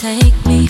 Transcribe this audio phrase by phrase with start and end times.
[0.00, 0.66] take me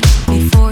[0.00, 0.71] before